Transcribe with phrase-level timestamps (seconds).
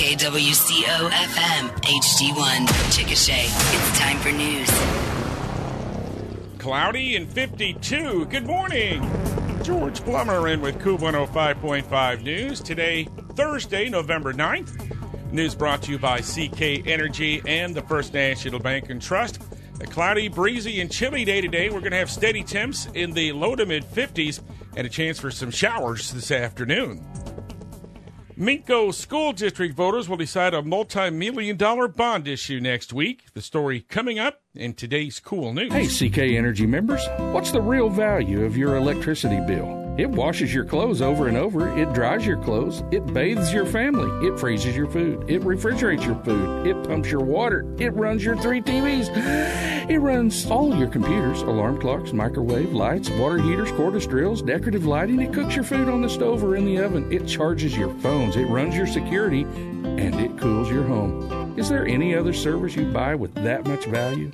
[0.00, 3.36] KWCO FM HD1 Chickasha.
[3.44, 4.70] It's time for news.
[6.58, 8.24] Cloudy and 52.
[8.24, 9.02] Good morning.
[9.62, 12.60] George Plummer in with KOOL 105.5 News.
[12.60, 15.32] Today, Thursday, November 9th.
[15.32, 19.42] News brought to you by CK Energy and the First National Bank and Trust.
[19.82, 21.68] A cloudy, breezy, and chilly day today.
[21.68, 24.40] We're going to have steady temps in the low to mid 50s
[24.78, 27.06] and a chance for some showers this afternoon.
[28.40, 33.26] Minco School District voters will decide a multi million dollar bond issue next week.
[33.34, 35.70] The story coming up in today's KOOL News.
[35.70, 39.89] Hey, CK Energy members, what's the real value of your electricity bill?
[40.00, 41.76] It washes your clothes over and over.
[41.78, 42.82] It dries your clothes.
[42.90, 44.26] It bathes your family.
[44.26, 45.28] It freezes your food.
[45.28, 46.66] It refrigerates your food.
[46.66, 47.66] It pumps your water.
[47.78, 49.10] It runs your three TVs.
[49.90, 55.20] It runs all your computers, alarm clocks, microwave, lights, water heaters, cordless drills, decorative lighting.
[55.20, 57.12] It cooks your food on the stove or in the oven.
[57.12, 58.36] It charges your phones.
[58.36, 59.42] It runs your security.
[59.42, 61.58] And it cools your home.
[61.58, 64.32] Is there any other service you buy with that much value?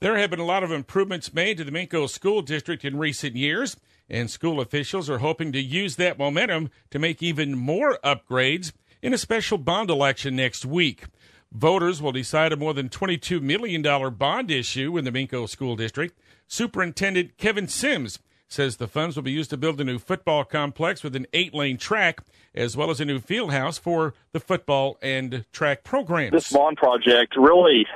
[0.00, 3.36] There have been a lot of improvements made to the Minco School District in recent
[3.36, 3.76] years,
[4.10, 9.14] and school officials are hoping to use that momentum to make even more upgrades in
[9.14, 11.04] a special bond election next week.
[11.52, 13.82] Voters will decide a more than $22 million
[14.14, 16.16] bond issue in the Minco School District.
[16.46, 21.02] Superintendent Kevin Sims says the funds will be used to build a new football complex
[21.02, 22.20] with an eight lane track,
[22.54, 26.32] as well as a new field house for the football and track programs.
[26.32, 27.86] This bond project really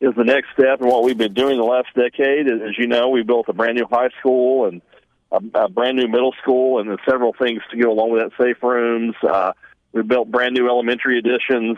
[0.00, 2.46] is the next step in what we've been doing the last decade.
[2.46, 4.80] As you know, we built a brand new high school and
[5.32, 8.32] a, a brand new middle school, and then several things to go along with that.
[8.42, 9.14] Safe rooms.
[9.22, 9.52] Uh,
[9.92, 11.76] we built brand new elementary additions.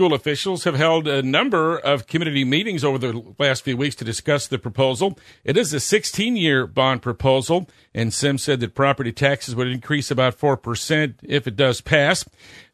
[0.00, 4.02] School officials have held a number of community meetings over the last few weeks to
[4.02, 5.18] discuss the proposal.
[5.44, 10.10] It is a 16 year bond proposal, and Sims said that property taxes would increase
[10.10, 12.24] about 4% if it does pass.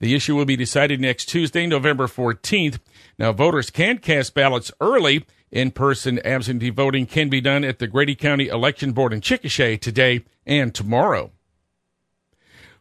[0.00, 2.80] The issue will be decided next Tuesday, November 14th.
[3.20, 5.24] Now, voters can cast ballots early.
[5.52, 9.80] In person absentee voting can be done at the Grady County Election Board in Chickasha
[9.80, 11.30] today and tomorrow.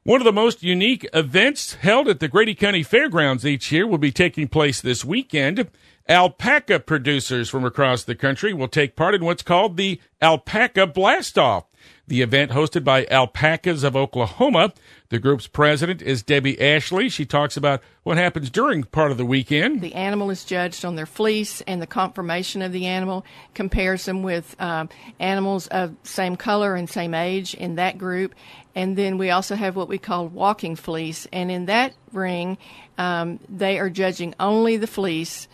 [0.03, 4.00] One of the most unique events held at the Grady County Fairgrounds each year will
[4.00, 5.69] be taking place this weekend.
[6.09, 11.38] Alpaca producers from across the country will take part in what's called the Alpaca Blast
[11.38, 11.66] Off.
[12.12, 14.74] The event hosted by Alpacas of Oklahoma.
[15.08, 17.08] The group's president is Debbie Ashley.
[17.08, 19.80] She talks about what happens during part of the weekend.
[19.80, 23.24] The animal is judged on their fleece and the conformation of the animal,
[23.54, 24.90] compares them with um,
[25.22, 28.36] animals of same color and same age in that group.
[28.76, 31.30] And then we also have what we call walking fleece.
[31.32, 32.58] And in that ring,
[32.98, 35.48] um, they are judging only the fleece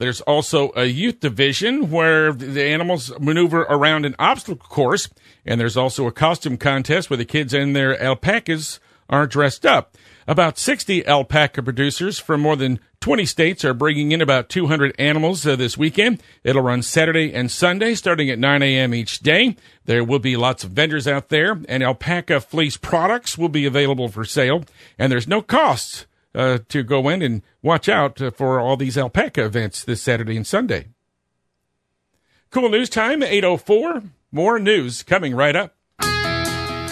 [0.00, 5.10] there's also a youth division where the animals maneuver around an obstacle course,
[5.44, 8.80] and there's also a costume contest where the kids and their alpacas
[9.10, 9.94] are dressed up.
[10.26, 15.46] About 60 alpaca producers from more than 20 states are bringing in about 200 animals
[15.46, 16.22] uh, this weekend.
[16.44, 18.94] It'll run Saturday and Sunday starting at 9 a.m.
[18.94, 19.54] each day.
[19.84, 24.08] There will be lots of vendors out there, and alpaca fleece products will be available
[24.08, 24.64] for sale,
[24.98, 28.96] and there's no cost uh, to go in and watch out uh, for all these
[28.96, 30.88] alpaca events this Saturday and Sunday.
[32.50, 34.02] KOOL News Time, 804.
[34.32, 35.76] More news coming right up.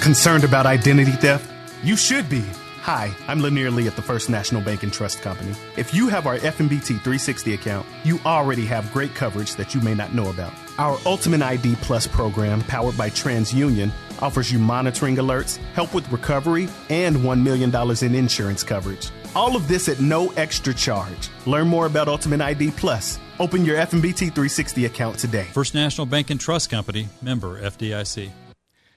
[0.01, 1.51] Concerned about identity theft?
[1.83, 2.45] You should be.
[2.83, 5.55] Hi, I'm Lanier Lee at the First National Bank and Trust Company.
[5.77, 9.95] If you have our FNBT 360 account, you already have great coverage that you may
[9.95, 10.55] not know about.
[10.79, 13.91] Our Ultimate ID Plus program, powered by TransUnion,
[14.23, 19.11] offers you monitoring alerts, help with recovery, and $1 million in insurance coverage.
[19.37, 21.29] All of this at no extra charge.
[21.47, 23.19] Learn more about Ultimate ID Plus.
[23.39, 25.47] Open your FNBT 360 account today.
[25.53, 28.31] First National Bank and Trust Company, member FDIC.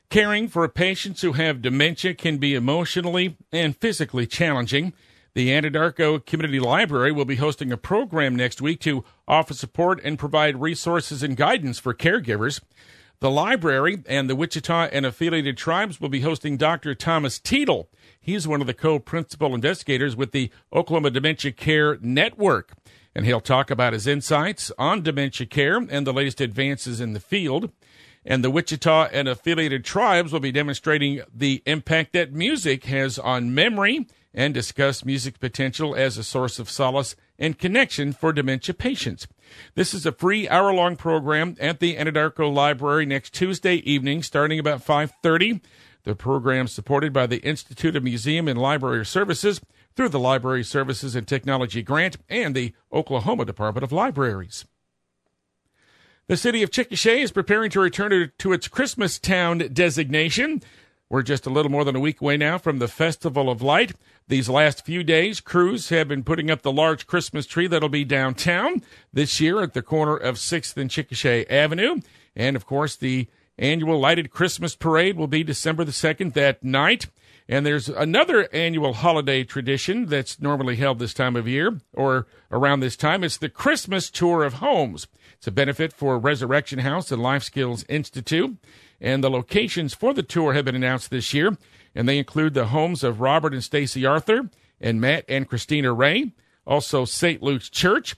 [0.09, 4.93] Caring for patients who have dementia can be emotionally and physically challenging.
[5.35, 10.19] The Anadarko Community Library will be hosting a program next week to offer support and
[10.19, 12.59] provide resources and guidance for caregivers.
[13.21, 16.95] The library and the Wichita and affiliated tribes will be hosting Dr.
[16.95, 17.87] Thomas Teasdale.
[18.19, 22.73] He's one of the co principal investigators with the Oklahoma Dementia Care Network.
[23.13, 27.19] And he'll talk about his insights on dementia care and the latest advances in the
[27.19, 27.71] field.
[28.25, 33.53] And the Wichita and affiliated tribes will be demonstrating the impact that music has on
[33.53, 39.27] memory and discuss music's potential as a source of solace and connection for dementia patients.
[39.75, 44.83] This is a free hour-long program at the Anadarko Library next Tuesday evening starting about
[44.85, 45.61] 5:30.
[46.03, 49.61] The program is supported by the Institute of Museum and Library Services
[49.95, 54.65] through the Library Services and Technology Grant and the Oklahoma Department of Libraries.
[56.27, 60.61] The city of Chickasha is preparing to return to its Christmas town designation.
[61.11, 63.91] We're just a little more than a week away now from the Festival of Light.
[64.29, 68.05] These last few days, crews have been putting up the large Christmas tree that'll be
[68.05, 68.81] downtown
[69.11, 71.99] this year at the corner of 6th and Chickasha Avenue.
[72.33, 73.27] And of course, the
[73.59, 77.07] annual lighted Christmas parade will be December the 2nd that night.
[77.49, 82.79] And there's another annual holiday tradition that's normally held this time of year or around
[82.79, 83.25] this time.
[83.25, 85.07] It's the Christmas Tour of Homes.
[85.33, 88.55] It's a benefit for Resurrection House and Life Skills Institute.
[89.01, 91.57] And the locations for the tour have been announced this year,
[91.95, 94.49] and they include the homes of Robert and Stacy Arthur
[94.79, 96.33] and Matt and Christina Ray,
[96.67, 97.41] also St.
[97.41, 98.15] Luke's Church,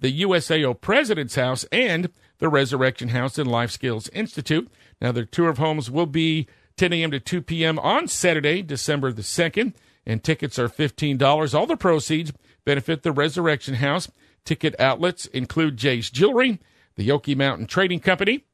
[0.00, 4.70] the USAO President's House, and the Resurrection House and Life Skills Institute.
[5.00, 6.48] Now, the tour of homes will be
[6.78, 7.10] 10 a.m.
[7.10, 7.78] to 2 p.m.
[7.78, 9.74] on Saturday, December the 2nd,
[10.06, 11.54] and tickets are $15.
[11.54, 12.32] All the proceeds
[12.64, 14.10] benefit the Resurrection House.
[14.44, 16.60] Ticket outlets include Jay's Jewelry,
[16.96, 18.44] the Yoki Mountain Trading Company,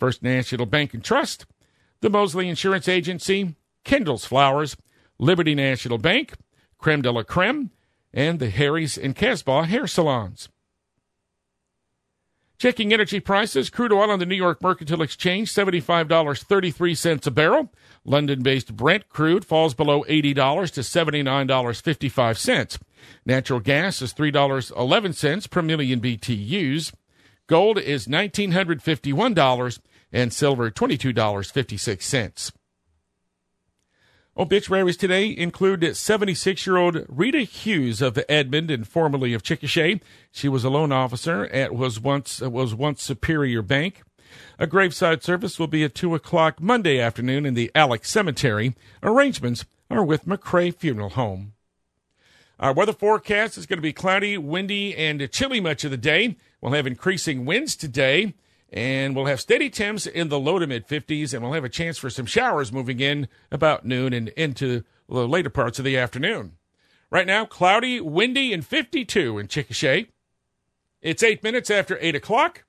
[0.00, 1.44] First National Bank and Trust,
[2.00, 3.54] the Mosley Insurance Agency,
[3.84, 4.76] Kendall's Flowers,
[5.18, 6.32] Liberty National Bank,
[6.78, 7.70] Creme de la Creme,
[8.12, 10.48] and the Harry's and Casbah hair salons.
[12.58, 17.72] Checking energy prices, crude oil on the New York Mercantile Exchange, $75.33 a barrel.
[18.04, 20.34] London based Brent crude falls below $80
[20.72, 22.78] to $79.55.
[23.24, 26.92] Natural gas is $3.11 per million BTUs.
[27.46, 29.80] Gold is $1,951
[30.12, 32.52] and silver $22.56.
[34.36, 40.00] Obituaries today include 76 year old Rita Hughes of Edmond and formerly of Chickasha.
[40.30, 44.02] She was a loan officer at was once uh, was once Superior Bank.
[44.58, 48.76] A graveside service will be at 2 o'clock Monday afternoon in the Alex Cemetery.
[49.02, 51.52] Arrangements are with McCray Funeral Home.
[52.60, 56.36] Our weather forecast is going to be cloudy, windy, and chilly much of the day.
[56.60, 58.34] We'll have increasing winds today.
[58.72, 61.68] And we'll have steady temps in the low to mid 50s, and we'll have a
[61.68, 65.98] chance for some showers moving in about noon and into the later parts of the
[65.98, 66.52] afternoon.
[67.10, 70.06] Right now, cloudy, windy, and 52 in Chickasha.
[71.02, 72.64] It's eight minutes after 8 o'clock.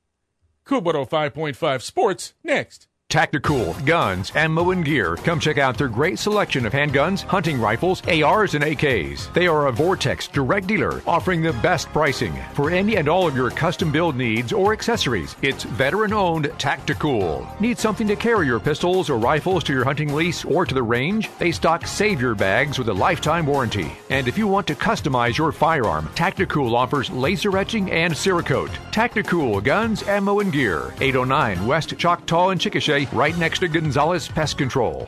[0.63, 2.87] KOOL 105.5 Sports next.
[3.11, 5.17] Tactical Guns, Ammo and Gear.
[5.17, 9.33] Come check out their great selection of handguns, hunting rifles, ARs, and AKs.
[9.33, 13.35] They are a Vortex direct dealer offering the best pricing for any and all of
[13.35, 15.35] your custom build needs or accessories.
[15.41, 17.45] It's veteran owned Tactical.
[17.59, 20.81] Need something to carry your pistols or rifles to your hunting lease or to the
[20.81, 21.29] range?
[21.37, 23.91] They stock Savior bags with a lifetime warranty.
[24.09, 28.71] And if you want to customize your firearm, Tactical offers laser etching and Cerakote.
[28.93, 30.93] Tactical Guns, Ammo and Gear.
[31.01, 35.07] 809 West Choctaw and Chickasha right next to Gonzalez Pest Control.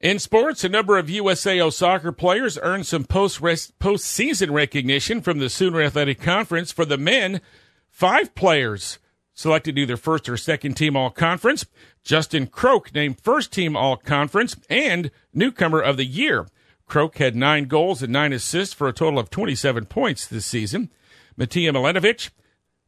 [0.00, 5.50] In sports, a number of USAO soccer players earned some post postseason recognition from the
[5.50, 6.72] Sooner Athletic Conference.
[6.72, 7.42] For the men,
[7.90, 8.98] five players
[9.34, 11.66] selected either first or second team all conference.
[12.02, 16.46] Justin Croak named first team all conference and newcomer of the year.
[16.86, 20.90] Croak had nine goals and nine assists for a total of 27 points this season.
[21.38, 22.30] Matija Milenovic,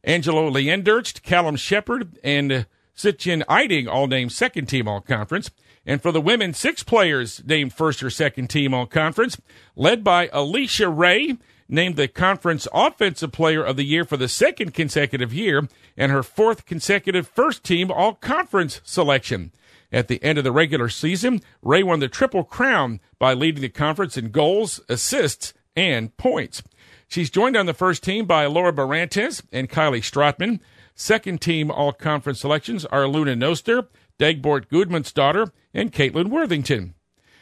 [0.03, 5.51] Angelo Leendert, Callum Shepard, and Sitchin Iding, all named second team all conference.
[5.85, 9.39] And for the women, six players named first or second team all conference,
[9.75, 11.37] led by Alicia Ray,
[11.67, 15.67] named the conference offensive player of the year for the second consecutive year,
[15.97, 19.51] and her fourth consecutive first team all conference selection.
[19.91, 23.69] At the end of the regular season, Ray won the Triple Crown by leading the
[23.69, 26.63] conference in goals, assists, and points.
[27.07, 30.59] She's joined on the first team by Laura Barantes and Kylie Stratman.
[30.95, 33.87] Second team all conference selections are Luna Noster,
[34.19, 36.93] Dagbort Goodman's daughter, and Caitlin Worthington.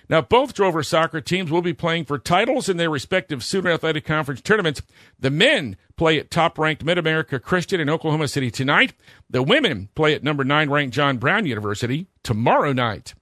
[0.10, 4.04] Now, both Drover soccer teams will be playing for titles in their respective Sooner Athletic
[4.04, 4.82] Conference tournaments.
[5.18, 8.94] The men play at top ranked Mid America Christian in Oklahoma City tonight.
[9.30, 13.14] The women play at number nine ranked John Brown University tomorrow night.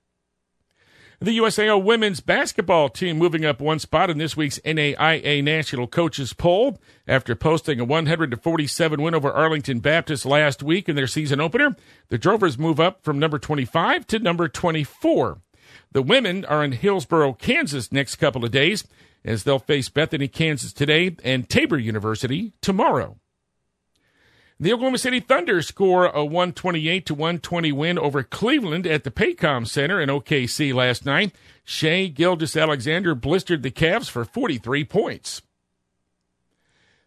[1.21, 6.31] The USAO women's basketball team moving up one spot in this week's NAIA National Coaches
[6.31, 11.41] Poll after posting a 100 47 win over Arlington Baptist last week in their season
[11.41, 11.75] opener.
[12.07, 15.41] The Drovers move up from number 25 to number 24.
[15.91, 18.87] The women are in Hillsboro, Kansas next couple of days
[19.25, 23.17] as they'll face Bethany, Kansas today and Tabor University tomorrow.
[24.61, 29.65] The Oklahoma City Thunder score a 128 to 120 win over Cleveland at the Paycom
[29.65, 31.33] Center in OKC last night.
[31.63, 35.41] Shai Gilgeous-Alexander blistered the Cavs for 43 points.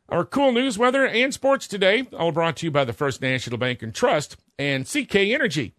[0.08, 3.58] Our KOOL News, weather, and sports today, all brought to you by the First National
[3.58, 5.74] Bank and Trust and CK Energy.